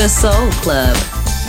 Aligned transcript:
The 0.00 0.08
Soul 0.08 0.50
Club. 0.62 0.96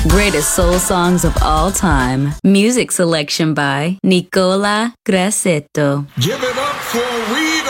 Greatest 0.10 0.54
soul 0.58 0.74
songs 0.74 1.24
of 1.24 1.34
all 1.42 1.72
time. 1.72 2.34
Music 2.44 2.92
selection 2.92 3.54
by 3.54 3.98
Nicola 4.04 4.94
Grassetto. 5.06 6.06
Give 6.20 6.44
it 6.44 6.58
up 6.58 6.76
for 6.76 7.34
real. 7.34 7.61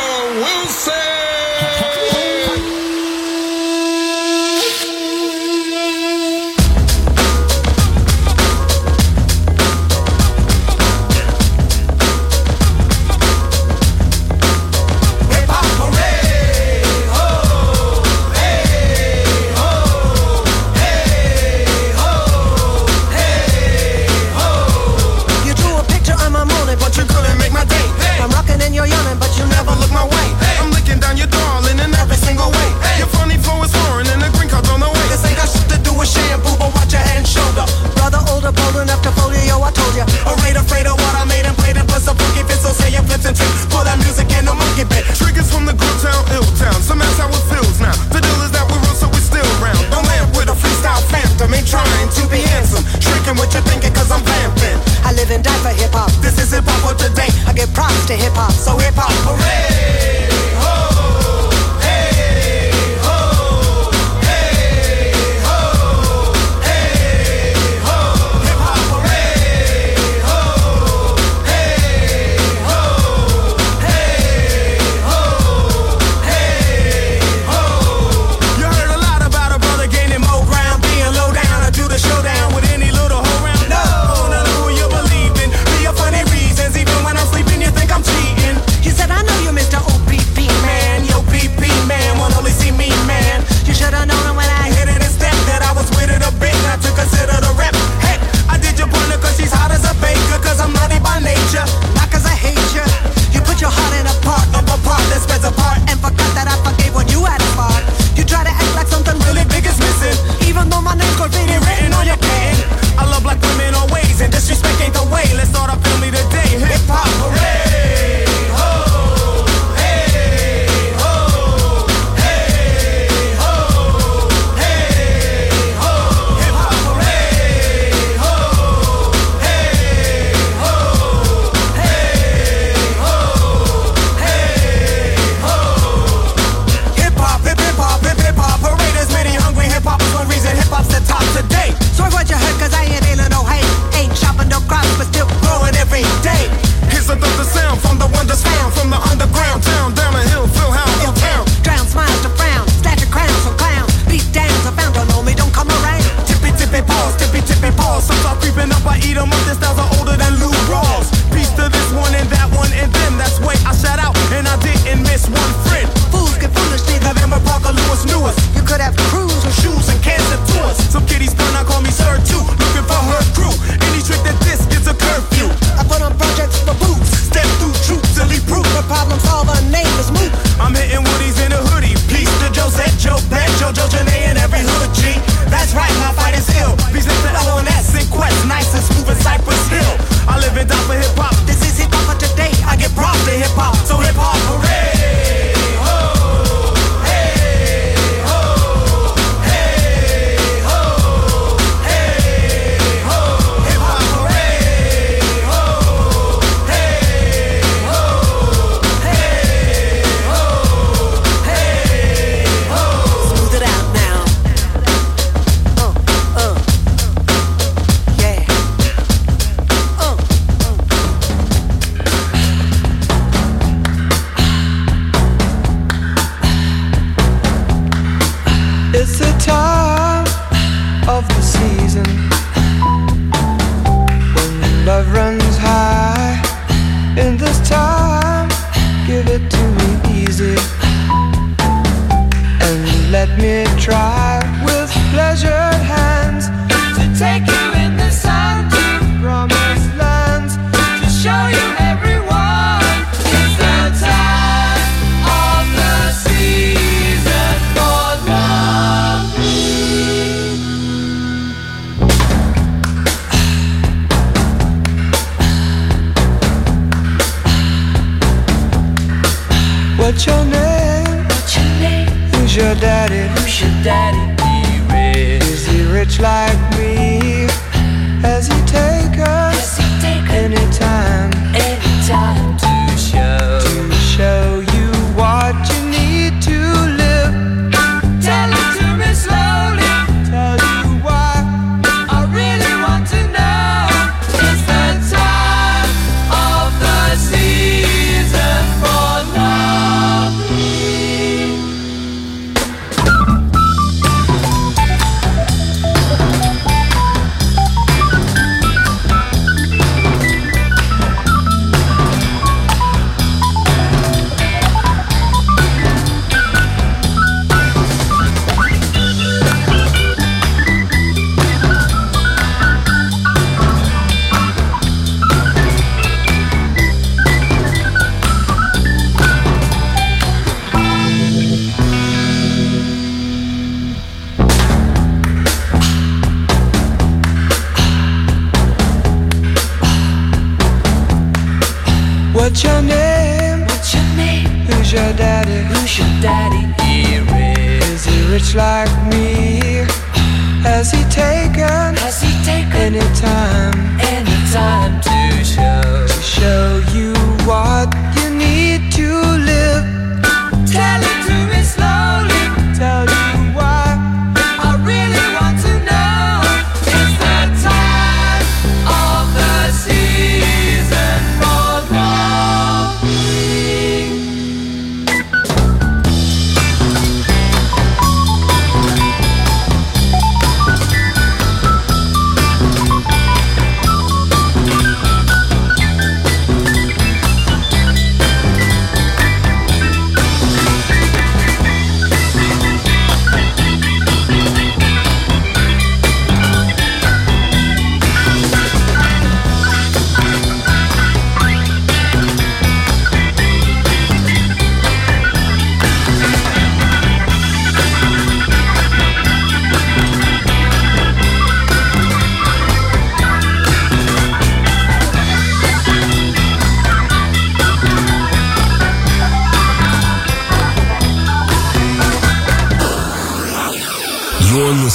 for 43.81 43.89
that 43.89 43.97
music 44.05 44.29
and 44.37 44.45
the 44.45 44.53
monkey 44.53 44.85
bit. 44.85 45.01
Triggers 45.17 45.49
from 45.49 45.65
the 45.65 45.73
good 45.73 45.97
town, 46.05 46.21
ill 46.37 46.45
town. 46.61 46.77
Some 46.85 47.01
ass 47.01 47.17
how 47.17 47.33
it 47.33 47.45
feels 47.49 47.81
now. 47.81 47.93
The 48.13 48.21
deal 48.21 48.39
is 48.45 48.53
that 48.53 48.69
we're 48.69 48.77
real, 48.77 48.93
so 48.93 49.09
we 49.09 49.17
still 49.17 49.47
round. 49.57 49.81
Don't 49.89 50.05
live 50.05 50.29
with 50.37 50.53
a 50.53 50.57
freestyle 50.57 51.01
phantom. 51.09 51.49
Ain't 51.49 51.65
trying 51.65 52.09
to 52.13 52.23
be 52.29 52.45
handsome. 52.53 52.85
Shrinking 53.01 53.41
what 53.41 53.49
you're 53.53 53.65
thinking, 53.65 53.93
cause 53.97 54.13
I'm 54.13 54.21
vamping. 54.21 54.77
I 55.01 55.17
live 55.17 55.33
and 55.33 55.41
die 55.41 55.57
for 55.65 55.73
hip 55.73 55.97
hop. 55.97 56.13
This 56.21 56.37
is 56.37 56.53
hip 56.53 56.65
hop 56.69 56.77
for 56.85 56.93
today. 56.93 57.33
I 57.49 57.57
give 57.57 57.73
props 57.73 58.05
to 58.05 58.13
hip 58.13 58.37
hop, 58.37 58.53
so 58.53 58.77
hip 58.77 58.93
hop, 58.93 59.09
hooray! 59.25 60.29
hooray. 60.61 60.80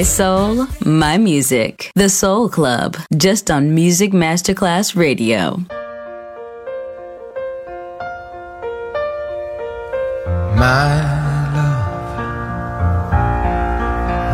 My 0.00 0.04
soul, 0.04 0.66
my 0.86 1.18
music. 1.18 1.92
The 1.94 2.08
Soul 2.08 2.48
Club, 2.48 2.96
just 3.18 3.50
on 3.50 3.74
Music 3.74 4.12
Masterclass 4.12 4.96
Radio. 4.96 5.58
My 10.56 11.02
love, 11.54 13.10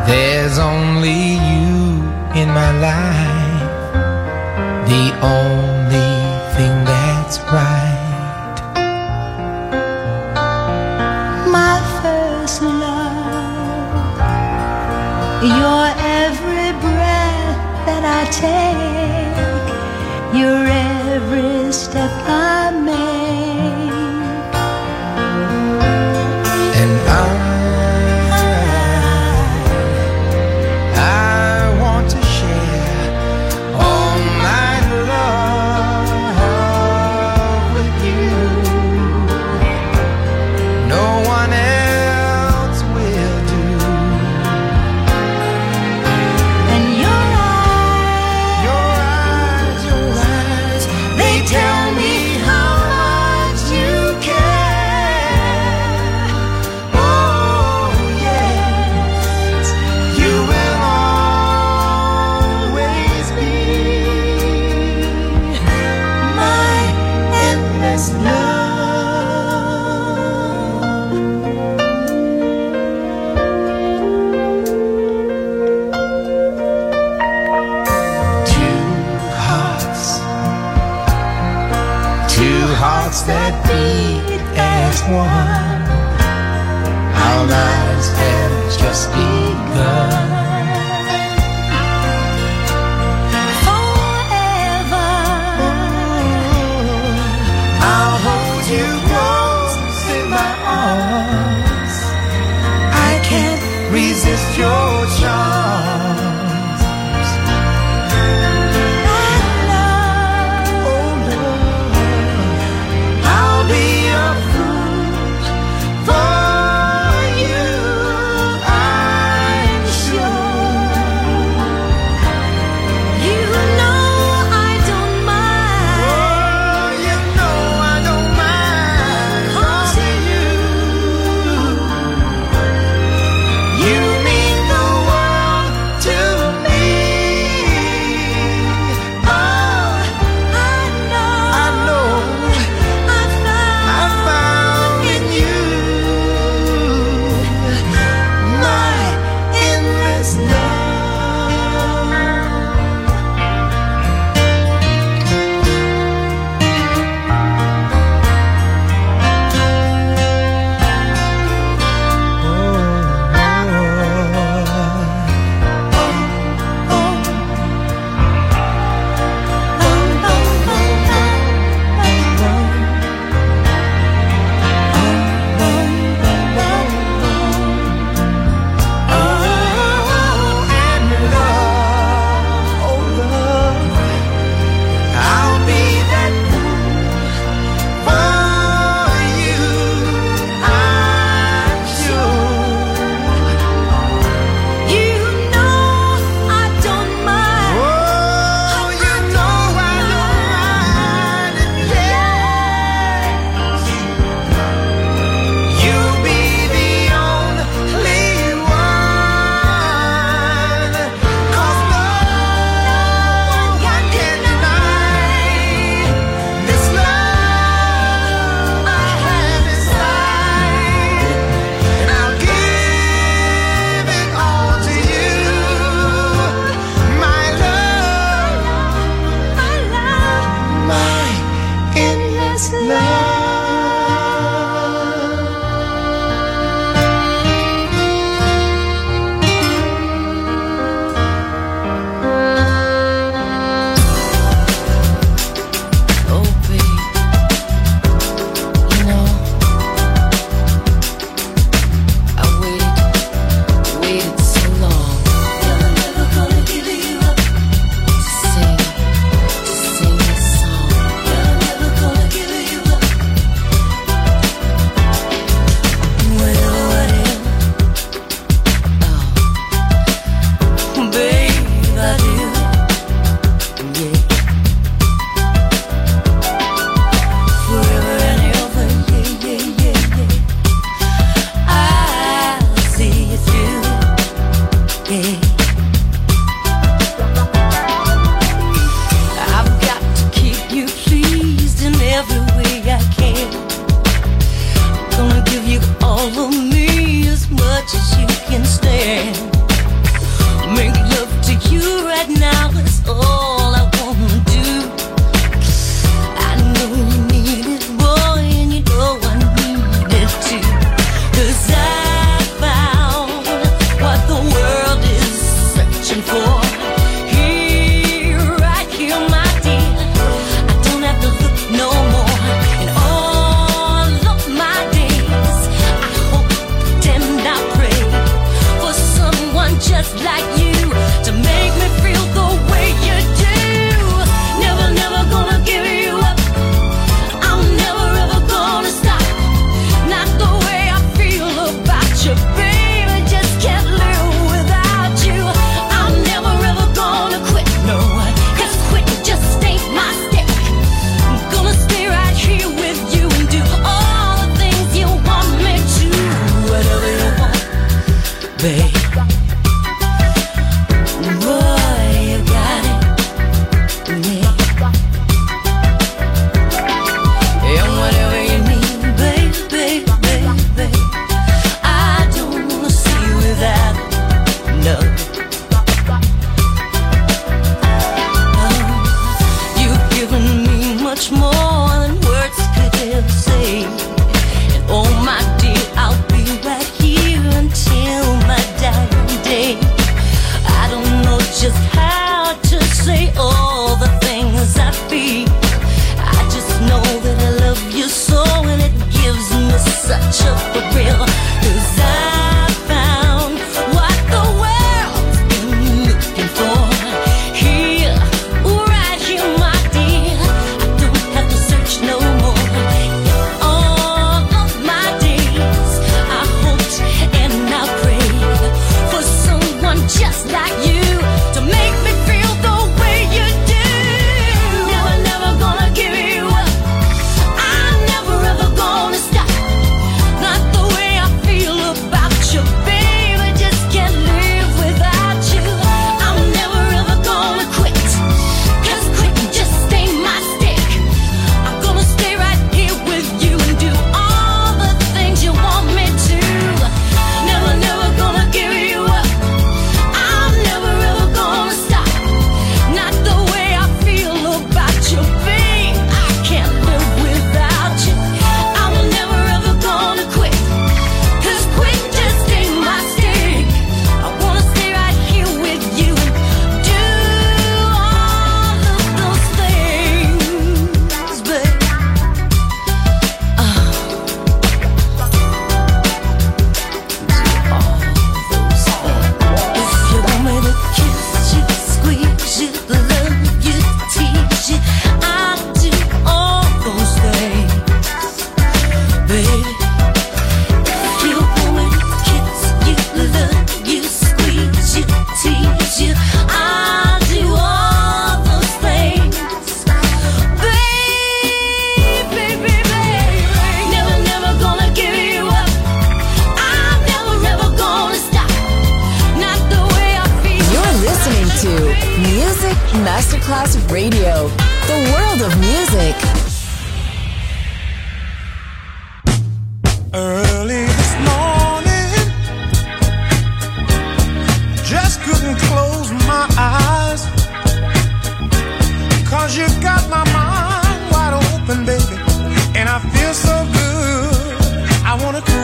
there's 0.07 0.57
only 0.61 1.33
you 1.33 2.01
in 2.41 2.49
my 2.55 2.71
life. 2.79 3.67
The 4.87 5.19
only 5.21 5.76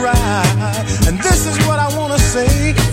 I. 0.07 1.07
And 1.07 1.17
this 1.19 1.45
is 1.45 1.57
what 1.67 1.79
I 1.79 1.87
wanna 1.97 2.19
say. 2.19 2.92